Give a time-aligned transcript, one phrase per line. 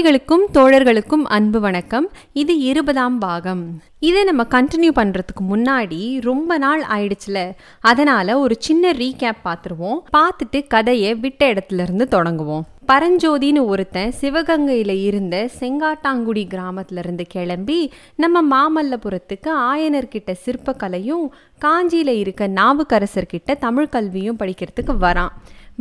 [0.00, 2.10] தோழிகளுக்கும் தோழர்களுக்கும் அன்பு வணக்கம்.
[2.32, 3.82] இது இருபதாம் பாகம்.
[3.98, 7.50] இதை நம்ம கண்டினியூ பண்ணுறதுக்கு முன்னாடி ரொம்ப நாள் ஆயிடுச்சுல.
[7.80, 12.66] அதனால் ஒரு சின்ன ரீகேப் பார்த்துருவோம் பார்த்துட்டு கதையை விட்ட இடத்துல இருந்து தொடங்குவோம்.
[12.88, 21.28] பரஞ்சோதின்னு ஒருத்தன் சிவகங்கையில் இருந்த செங்காட்டாங்குடி கிராமத்துல இருந்து கிளம்பி நம்ம மாமல்லபுரத்துக்கு ஆயனர்கிட்ட சிற்பக்கலையும்
[21.58, 25.28] காஞ்சியில் இருக்க நாவுக்கரசர்கிட்ட தமிழ் கல்வியும் படிக்கிறதுக்கு வரான்.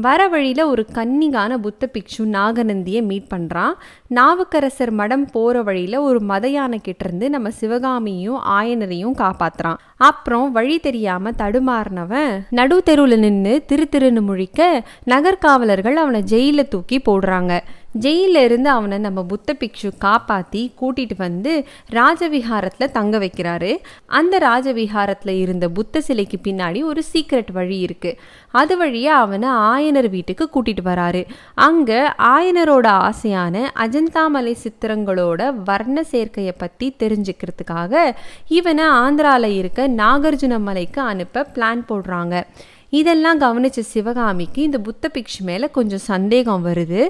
[0.02, 3.74] வர வழியில் ஒரு கன்னிகான புத்த பிக்ஷு நாகநந்தியை மீட் பண்ணுறான்
[4.08, 12.32] நாவுக்கரசர் மடம் போகிற வழியில் ஒரு மதையான கிட்டேருந்து நம்ம சிவகாமியும் ஆயனரையும் காப்பாற்றுறான் அப்புறம் வழி தெரியாமல் தடுமாறினவன்
[12.50, 14.62] நடு தெருவில் நின்று திரு திருன்னு முழிக்க
[15.08, 17.54] நகர்காவலர்கள் அவனை ஜெயிலில் தூக்கி போடுறாங்க.
[17.96, 23.72] ஜெயிலில் இருந்து அவனை நம்ம புத்த பிக்ஷு காப்பாற்றி கூட்டிகிட்டு வந்து ராஜவிஹாரத்தில் தங்க வைக்கிறாரு.
[24.06, 28.18] அந்த ராஜவிஹாரத்தில் இருந்த புத்த சிலைக்கு பின்னாடி ஒரு சீக்ரெட் வழி இருக்குது
[28.52, 31.24] அது வழியாக அவனை ஆயனர் வீட்டுக்கு கூட்டிகிட்டு வராரு.
[31.68, 38.14] அங்கே ஆயனரோட ஆசையான அஜந்தாமலை சித்திரங்களோட வர்ண சேர்க்கையை பற்றி தெரிஞ்சுக்கிறதுக்காக
[38.48, 42.46] இவனை ஆந்திராவில் இருக்க நாகார்ஜுன மலைக்கு அனுப்ப பிளான் போடுறாங்க.
[42.92, 47.02] இதெல்லாம் கவனிச்ச சிவகாமிக்கு இந்த புத்த பிக்ஷு மேலே கொஞ்சம் சந்தேகம் வருது.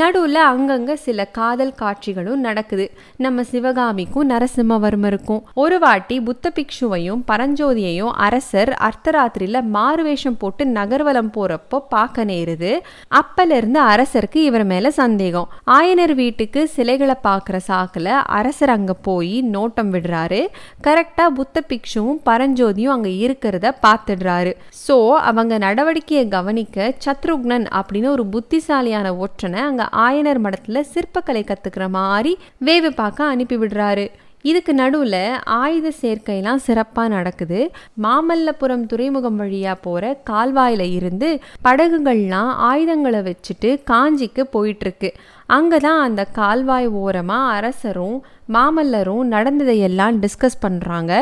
[0.00, 2.86] நடுவில் அங்கங்கே சில காதல் காட்சிகளும் நடக்குது.
[3.24, 5.42] நம்ம சிவகாமிக்கும் நரசிம்மவர்மருக்கும்.
[5.62, 12.72] ஒரு வாட்டி புத்த பிக்ஷுவையும் பரஞ்சோதியையும் அரசர் அர்த்தராத்திரியில் மாறுவேஷம் போட்டு நகர்வலம் போகிறப்போ பார்க்க நேருது.
[13.20, 15.48] அப்பலேருந்து அரசருக்கு இவர் மேலே சந்தேகம்.
[15.78, 20.40] ஆயனர் வீட்டுக்கு சிலைகளை பார்க்குற சாக்கில் அரசர் அங்கே போய் நோட்டம் விடுறாரு.
[20.88, 24.54] கரெக்டாக புத்த பிக்ஷுவும் பரஞ்சோதியும் அங்கே இருக்கிறத பார்த்துடுறாரு.
[24.86, 24.96] ஸோ
[25.28, 32.90] அவங்க நடவடிக்கையை கவனிக்க சத்ருக்னன் அப்படின்னு ஒரு புத்திசாலியான ஒற்றனை அங்கே ஆயனர் மடத்தில் சிற்பக்கலை கற்றுக்கிற மாதிரி வேவு
[33.00, 34.06] பார்க்க அனுப்பி விடுறாரு.
[34.50, 35.20] இதுக்கு நடுவில்
[35.58, 37.60] ஆயுத சேர்க்கைலாம் சிறப்பாக நடக்குது.
[38.02, 41.28] மாமல்லபுரம் துறைமுகம் வழியாக போகிற கால்வாயில் இருந்து
[41.64, 45.10] படகுகள்லாம் ஆயுதங்களை வச்சுட்டு காஞ்சிக்கு போயிட்டுருக்கு
[45.48, 48.16] அங்கே தான் அந்த கால்வாய் ஓரமாக அரசரும்
[48.54, 51.12] மாமல்லரும் நடந்ததையெல்லாம் டிஸ்கஸ் பண்ணுறாங்க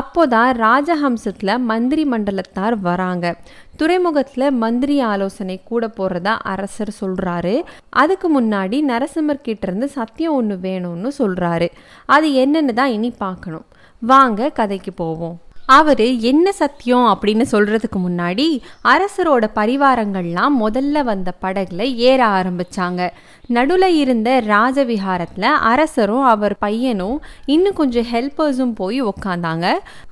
[0.00, 3.34] அப்போ தான் ராஜஹம்சத்தில் மந்திரி மண்டலத்தார் வராங்க.
[3.80, 7.54] துறைமுகத்தில் மந்திரி ஆலோசனை கூட போகிறதா அரசர் சொல்கிறாரு
[8.02, 11.68] அதுக்கு முன்னாடி நரசிம்மர் கிட்டேருந்து சத்தியம் ஒன்று வேணும்னு சொல்கிறாரு
[12.16, 13.66] அது என்னென்னு தான் இனி பார்க்கணும்.
[14.02, 15.38] வாங்க கதைக்கு போவோம்.
[15.78, 18.46] அவர் என்ன சத்தியம் அப்படின்னு சொல்கிறதுக்கு முன்னாடி
[18.92, 23.10] அரசரோட பரிவாரங்கள்லாம் முதல்ல வந்த படகுல ஏற ஆரம்பித்தாங்க
[23.46, 29.66] நடுவில் இருந்த ராஜவிகாரத்தில் அரசரும் அவர் பையனும் இன்னும் கொஞ்சம் ஹெல்ப்பர்ஸும் போய் உக்காந்தாங்க.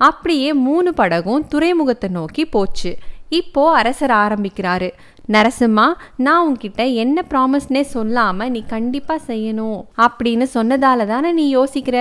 [0.08, 2.92] அப்படியே மூணு படகும் துறைமுகத்தை நோக்கி போச்சு.
[3.38, 4.90] இப்போ அரசர் ஆரம்பிக்கிறாரு.
[5.34, 5.84] நரசிம்மா
[6.26, 11.98] நான் உன்கிட்ட என்ன ப்ராமிஸ்னே சொல்லாமல் நீ கண்டிப்பாக செய்யணும் அப்படின்னு சொன்னதால தானே நீ யோசிக்கிற?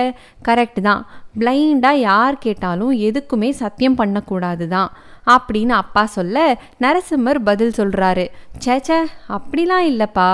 [0.48, 1.02] கரெக்ட் தான்.
[1.40, 4.90] பிளைண்டாக யார் கேட்டாலும் எதுக்குமே சத்தியம் பண்ணக்கூடாது தான்
[5.34, 6.36] அப்படின்னு அப்பா சொல்ல
[6.84, 8.24] நரசிம்மர் பதில் சொல்கிறாரு
[8.64, 8.98] சேச்சே
[9.36, 10.28] அப்படிலாம் இல்லைப்பா.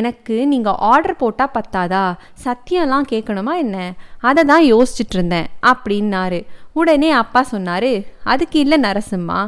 [0.00, 2.04] எனக்கு நீங்கள் ஆர்டர் போட்டால் பத்தாதா?
[2.44, 3.78] சத்தியம்லாம் கேட்கணுமா என்ன?
[4.28, 6.40] அதை தான் யோசிச்சுட்டு இருந்தேன் அப்படின்னாரு.
[6.72, 7.92] உடனே அப்பா சொன்னார்
[8.32, 9.40] அதுக்கு இல்லை நரசிம்மா.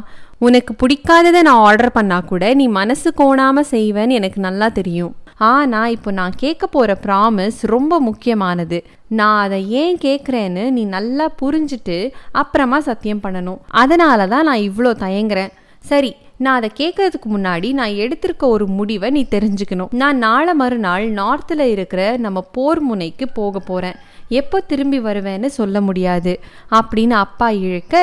[0.45, 5.11] உனக்கு பிடிக்காததை நான் ஆர்டர் பண்ணால் கூட நீ மனசு கோணாமல் செய்வேன்னு எனக்கு நல்லா தெரியும்.
[5.49, 8.77] ஆனால் இப்போ நான் கேட்க போகிற ப்ராமிஸ் ரொம்ப முக்கியமானது.
[9.19, 11.97] நான் அதை ஏன் கேட்குறேன்னு நீ நல்லா புரிஞ்சுட்டு
[12.41, 13.61] அப்புறமா சத்தியம் பண்ணணும்.
[13.83, 15.53] அதனால தான் நான் இவ்வளோ தயங்குறேன்.
[15.91, 16.11] சரி
[16.43, 19.91] நான் அதை கேட்கறதுக்கு முன்னாடி நான் எடுத்திருக்க ஒரு முடிவை நீ தெரிஞ்சுக்கணும்.
[20.01, 23.99] நான் நாளை மறுநாள் நார்த்தில் இருக்கிற நம்ம போர் முனைக்கு போக போகிறேன்
[24.39, 26.33] எப்போ திரும்பி வருவேன்னு சொல்ல முடியாது.
[26.77, 27.95] அப்படின்னு அப்பா இழுக்க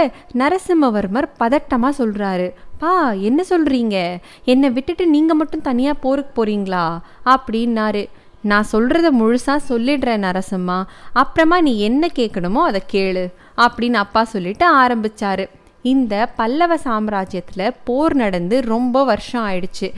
[0.43, 2.49] நரசிம்மவர்மர் பதட்டமாக சொல்கிறாரு
[2.83, 2.95] பா
[3.29, 3.97] என்ன சொல்கிறீங்க
[4.45, 6.87] என்னை விட்டுட்டு நீங்கள் மட்டும் தனியாக போருக்கு போகிறீங்களா
[7.35, 8.05] அப்படின்னாரு.
[8.51, 10.77] நான் சொல்கிறத முழுசாக சொல்லிடுறேன் நரசம்மா.
[11.13, 13.25] அப்புறமா நீ என்ன கேட்கணுமோ அதை கேளு.
[13.65, 15.45] அப்படின்னு அப்பா சொல்லிட்டு ஆரம்பித்தாரு
[15.93, 19.89] இந்த பல்லவ சாம்ராஜ்யத்தில் போர் நடந்து ரொம்ப வருஷம் ஆயிடுச்சு.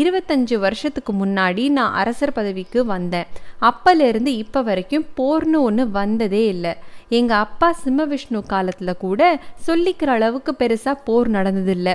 [0.00, 3.28] இருபத்தஞ்சு வருஷத்துக்கு முன்னாடி நான் அரசர் பதவிக்கு வந்தேன்.
[3.68, 6.72] அப்போலேருந்து இப்போ வரைக்கும் போர்னு ஒன்று வந்ததே இல்லை.
[7.18, 9.20] எங்கள் அப்பா சிம்ம விஷ்ணு காலத்தில் கூட
[9.66, 11.94] சொல்லிக்கிற அளவுக்கு பெருசாக போர் நடந்ததில்லை.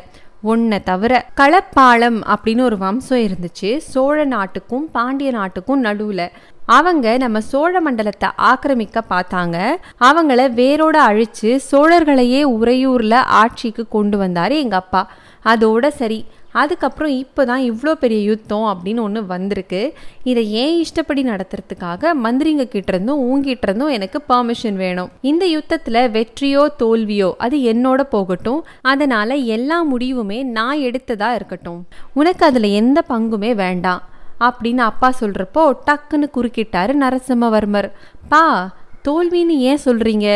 [0.52, 3.70] ஒன்றை தவிர களப்பாளம் அப்படின்னு ஒரு வம்சம் இருந்துச்சு.
[3.92, 6.26] சோழ நாட்டுக்கும் பாண்டிய நாட்டுக்கும் நடுவில்.
[6.66, 9.58] அவங்க நம்ம சோழ மண்டலத்தை ஆக்கிரமிக்க பார்த்தாங்க.
[10.00, 15.10] அவங்கள வேரோட அழிச்சு சோழர்களையே உறையூரில் ஆட்சிக்கு கொண்டு வந்தார் எங்கள் அப்பா.
[15.46, 19.94] அதோட சரி அதுக்கப்புறம் இப்போ தான் இவ்வளோ பெரிய யுத்தம் அப்படின்னு ஒன்று வந்திருக்கு.
[20.24, 25.10] இதை ஏன் இஷ்டப்படி நடத்துறதுக்காக மந்திரிங்க கிட்டேருந்தும் இருந்தும் எனக்கு பர்மிஷன் வேணும்.
[25.22, 28.64] இந்த யுத்தத்தில் வெற்றியோ தோல்வியோ அது என்னோட போகட்டும்.
[28.82, 31.86] அதனால் எல்லா முடிவுமே நான் எடுத்ததாக இருக்கட்டும்.
[32.14, 34.04] உனக்கு அதில் எந்த பங்குமே வேண்டாம்.
[34.48, 37.90] அப்படின்னு அப்பா சொல்கிறப்போ டக்குன்னு குறுக்கிட்டாரு நரசிம்மவர்மர்.
[38.32, 38.46] பா
[39.08, 40.28] தோல்வின்னு ஏன் சொல்கிறீங்க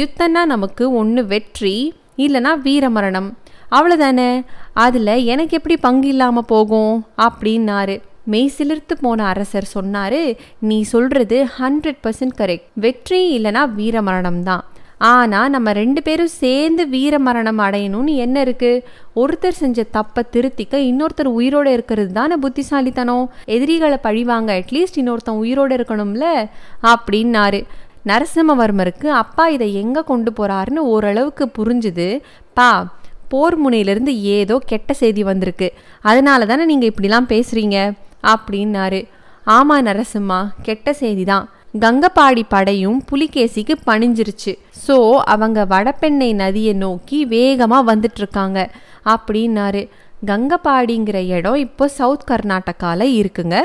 [0.00, 1.76] யுத்தம்னா நமக்கு ஒன்று வெற்றி
[2.24, 3.28] இல்லைனா வீரமரணம்.
[3.76, 4.30] அவ்வளோதானே
[4.84, 6.94] அதில் எனக்கு எப்படி பங்கு இல்லாமல் போகும்?
[7.26, 7.96] அப்படின்னாரு.
[8.32, 10.20] மெய் சிலிர்த்து போன அரசர் சொன்னார்
[10.68, 14.64] நீ சொல்கிறது ஹண்ட்ரட் பர்சன்ட் கரெக்ட் வெற்றி இல்லைனா வீரமரணம் தான்.
[14.98, 18.82] ஆனால் நம்ம ரெண்டு பேரும் சேர்ந்து வீர மரணம் அடையணும்னு என்ன இருக்குது
[19.14, 23.30] ஒருத்தர் செஞ்ச தப்பை திருத்திக்க இன்னொருத்தர் உயிரோடு இருக்கிறது தானே புத்திசாலித்தனம்.
[23.44, 26.48] எதிரிகளை பழிவாங்க அட்லீஸ்ட் இன்னொருத்தன் உயிரோடு இருக்கணும்ல?
[26.92, 27.64] அப்படின்னாரு.
[28.06, 32.20] நரசிம்மவர்மருக்கு அப்பா இதை எங்கே கொண்டு போகிறாருன்னு ஓரளவுக்கு புரிஞ்சுது.
[32.54, 32.94] பா
[33.28, 35.72] போர் முனையிலிருந்து ஏதோ கெட்ட செய்தி வந்திருக்கு.
[36.00, 39.04] அதனால தானே நீங்கள் இப்படிலாம் பேசுகிறீங்க அப்படின்னாரு.
[39.44, 41.48] ஆமாம் நரசிம்மா கெட்ட செய்தி தான்.
[41.84, 44.52] கங்கப்பாடி படையும் புலிகேசிக்கு பணிஞ்சிருச்சு.
[44.86, 44.96] ஸோ
[45.34, 48.58] அவங்க வடபெண்ணை நதியை நோக்கி வேகமாக வந்துட்டுருக்காங்க
[49.14, 49.82] அப்படின்னாரு.
[50.26, 53.56] கங்கப்பாடிங்கிற இடம் இப்போ சவுத் கர்நாடகாவில் இருக்குங்க.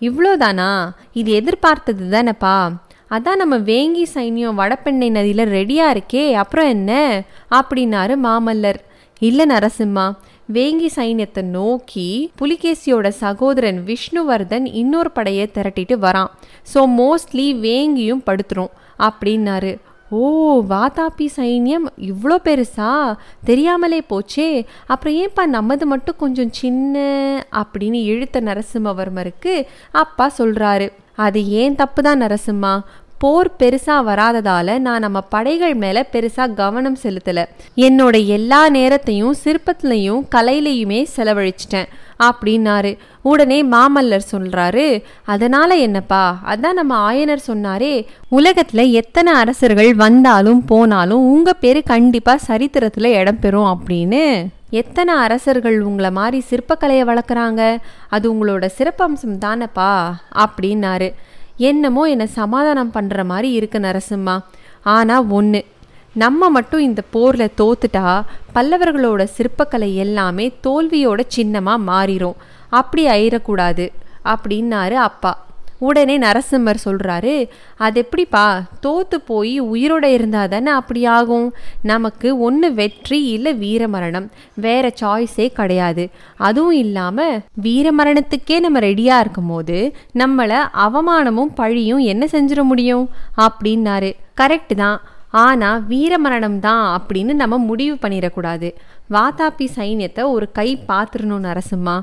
[0.00, 0.70] இவ்வளோதானா
[1.12, 2.56] இது எதிர்பார்த்தது தானேப்பா.
[3.10, 6.92] அதான் நம்ம வேங்கி சைன்யம் வடபெண்ணை நதியில் ரெடியாக இருக்கே அப்புறம் என்ன?
[7.58, 8.80] அப்படின்னாரு மாமல்லர்.
[9.18, 10.04] இல்லை நரசிம்மா
[10.52, 16.30] வேங்கி சைன்யத்தை நோக்கி புலிகேசியோட சகோதரன் விஷ்ணுவர்தன் இன்னொரு படையை திரட்டிட்டு வரான்.
[16.74, 18.72] ஸோ மோஸ்ட்லி வேங்கியும் படுத்துரும்.
[18.98, 19.72] அப்படின்னாரு.
[20.10, 20.22] ஓ
[20.68, 21.86] வாதாபி சைன்யம்?
[21.96, 23.16] இவ்வளோ பெருசா?
[23.44, 24.66] தெரியாமலே போச்சே.
[24.86, 27.04] அப்புறம் ஏன்பா நம்மது மட்டும் கொஞ்சம் சின்ன?
[27.52, 29.54] அப்படின்னு இழுத்த நரசிம்மவர்மருக்கு
[29.90, 32.80] அப்பா சொல்கிறாரு அது ஏன் தப்பு தான் நரசிம்மா?
[33.22, 37.44] போர் பெருசாக வராததால் நான் நம்ம படைகள் மேலே பெருசாக கவனம் செலுத்தலை.
[37.76, 42.96] என்னோட எல்லா நேரத்தையும் சிற்பத்துலையும் கலையிலையுமே செலவழிச்சிட்டேன் அப்படின்னாரு.
[43.22, 46.38] உடனே மாமல்லர் சொல்கிறாரு அதனால் என்னப்பா?
[46.46, 54.46] அதான் நம்ம ஆயனர் சொன்னாரே உலகத்தில் எத்தனை அரசர்கள் வந்தாலும் போனாலும் உங்கள் பேர் கண்டிப்பாக சரித்திரத்தில் இடம்பெறும் அப்படின்னு.
[54.70, 57.76] எத்தனை அரசர்கள் உங்களை மாதிரி சிற்பக்கலையை வளர்க்குறாங்க?
[58.08, 59.92] அது உங்களோட சிறப்பம்சம் தானப்பா?
[60.34, 61.10] அப்படின்னாரு.
[61.68, 64.34] என்னமோ என்னை சமாதானம் பண்ணுற மாதிரி இருக்கு நரசிம்மா.
[64.94, 65.60] ஆனால் ஒன்று
[66.22, 68.04] நம்ம மட்டும் இந்த போரில் தோத்துட்டா
[68.54, 72.40] பல்லவர்களோட சிற்பக்கலை எல்லாமே தோல்வியோட சின்னமாக மாறிடும்
[72.80, 73.86] அப்படி ஆயிடக்கூடாது
[74.32, 75.32] அப்படின்னாரு அப்பா.
[75.86, 77.34] உடனே நரசிம்மர் சொல்கிறாரு
[77.84, 78.44] அது எப்படிப்பா?
[78.86, 81.46] தோத்து போய் உயிரோட இருந்தால் தானே அப்படி ஆகும்?
[81.90, 84.26] நமக்கு ஒன்று வெற்றி இல்லை வீரமரணம்.
[84.66, 86.04] வேற சாய்ஸே கிடையாது.
[86.48, 89.78] அதுவும் இல்லாமல் வீரமரணத்துக்கே நம்ம ரெடியாக இருக்கும் போது
[90.22, 93.06] நம்மளை அவமானமும் பழியும் என்ன செஞ்சிட முடியும்?
[93.46, 94.12] அப்படின்னாரு.
[94.42, 95.00] கரெக்டு தான்.
[95.40, 98.68] ஆனால் வீரமரணம் தான் அப்படின்னு நம்ம முடிவு பண்ணிடக்கூடாது.
[99.14, 101.94] வாதாபி சைன்யத்தை ஒரு கை பார்த்துடணும் நரசிம்மா.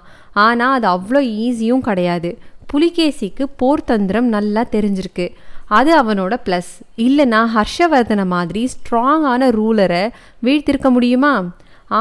[0.46, 2.30] ஆனால் அது அவ்வளோ ஈஸியும் கிடையாது.
[2.72, 5.28] புலிகேசிக்கு போர் தந்திரம் நல்லா தெரிஞ்சிருக்கு.
[5.78, 6.74] அது அவனோட ப்ளஸ்
[7.06, 10.04] இல்லைன்னா ஹர்ஷவர்தனை மாதிரி ஸ்ட்ராங்கான ரூலரை
[10.46, 11.32] வீழ்த்திருக்க முடியுமா?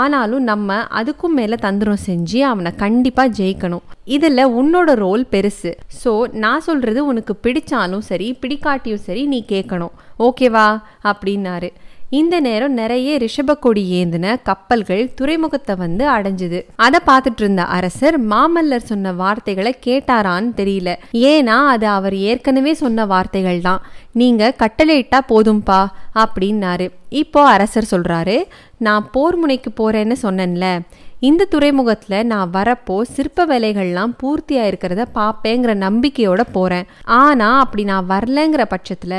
[0.00, 3.84] ஆனாலும் நம்ம அதுக்கும் மேலே தந்திரம் செஞ்சு அவனை கண்டிப்பாக ஜெயிக்கணும்.
[4.16, 5.72] இதில் உன்னோட ரோல் பெருசு.
[6.02, 6.12] ஸோ
[6.44, 9.94] நான் சொல்கிறது உனக்கு பிடிச்சாலும் சரி பிடிக்காட்டியும் சரி நீ கேட்கணும்
[10.28, 10.68] ஓகேவா
[11.10, 11.70] அப்படின்னாரு.
[12.10, 16.62] இந்த நேரம் நிறைய ரிஷப கொடி ஏந்தின கப்பல்கள் துறைமுகத்தை வந்து அடைஞ்சுது.
[16.76, 20.96] அதை பார்த்துட்டு இருந்த அரசர் மாமல்லர் சொன்ன வார்த்தைகளை கேட்டாரான்னு தெரியல.
[21.12, 23.82] ஏன்னா அது அவர் ஏற்கனவே சொன்ன வார்த்தைகள் தான்.
[24.12, 26.88] நீங்க கட்டளையிட்டா போதும்பா அப்படின்னாரு.
[27.08, 28.42] இப்போ அரசர் சொல்றாரு
[28.78, 30.80] நான் போர் முனைக்கு போறேன்னு சொன்னேன்ல.
[31.28, 36.88] இந்த துறைமுகத்தில் நான் வரப்போ சிற்ப வேலைகள்லாம் பூர்த்தியாக இருக்கிறத பார்ப்பேங்கிற நம்பிக்கையோட போகிறேன்
[37.20, 39.14] ஆனால் அப்படி நான் வரலங்கிற பட்சத்தில்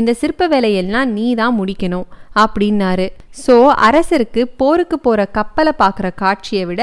[0.00, 2.06] இந்த சிற்ப வேலையெல்லாம் நீ தான் முடிக்கணும்
[2.42, 3.06] அப்படின்னாரு.
[3.44, 3.54] ஸோ
[3.88, 6.82] அரசருக்கு போருக்கு போகிற கப்பலை பார்க்குற காட்சியை விட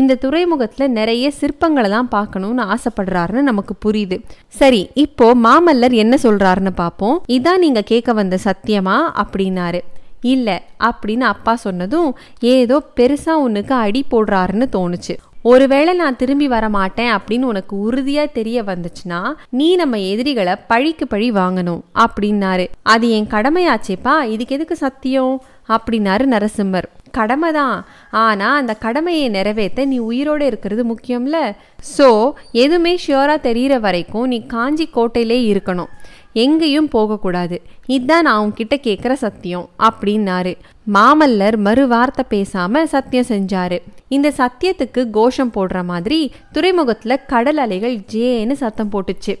[0.00, 4.18] இந்த துறைமுகத்தில் நிறைய சிற்பங்களை தான் பார்க்கணும்னு ஆசைப்படுறாருன்னு நமக்கு புரியுது.
[4.60, 9.82] சரி இப்போ மாமல்லர் என்ன சொல்கிறாருன்னு பார்ப்போம் இதான் நீங்கள் கேட்க வந்த சத்தியமா அப்படின்னாரு.
[10.22, 15.16] இல்லை அப்படின்னு அப்பா சொன்னதும் ஏதோ பெருசாக உனக்கு அடி போடுறாருன்னு தோணுச்சு.
[15.42, 21.32] ஒருவேளை நான் திரும்பி வர மாட்டேன் அப்படின்னு உனக்கு உறுதியாக தெரிய வந்துச்சுன்னா நீ நம்ம எதிரிகளை பழிக்கு பழி
[21.32, 22.66] வாங்கணும் அப்படின்னாரு.
[22.82, 25.42] அது என் கடமையாச்சேப்பா இதுக்கு எதுக்கு சத்தியம்?
[25.68, 26.88] அப்படின்னாரு நரசிம்மர்.
[27.10, 27.84] கடமை தான்.
[28.10, 31.54] ஆனால் அந்த கடமையை நிறைவேற்ற நீ உயிரோடு இருக்கிறது முக்கியம்ல.
[31.96, 35.90] ஸோ எதுவுமே ஷியோராக தெரிகிற வரைக்கும் நீ காஞ்சி கோட்டையிலே இருக்கணும்.
[36.38, 37.62] எங்கேயும் போகக்கூடாது.
[37.86, 40.54] இதுதான் நான் உன்கிட்ட கேட்குற சத்தியம் அப்படின்னாரு.
[40.94, 43.78] மாமல்லர் மறு வார்த்தை பேசாம சத்தியம் செஞ்சாரு.
[44.08, 49.36] இந்த சத்தியத்துக்கு கோஷம் போடுற மாதிரி துறைமுகத்தில் கடல் அலைகள் ஜேன்னு சத்தம் போட்டுச்சு.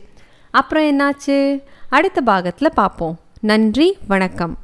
[0.50, 1.62] அப்புறம் என்னாச்சு?
[1.88, 4.58] அடுத்த பாகத்தில் பார்ப்போம் நன்றி வணக்கம்.